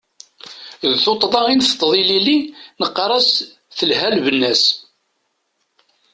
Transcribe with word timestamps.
D 0.89 0.93
tuṭṭḍa 1.03 1.41
i 1.47 1.55
nteṭṭeḍ 1.55 1.91
ilili, 2.01 2.37
neqqar-as 2.81 3.29
telha 3.77 4.07
lbenna-s. 4.17 4.63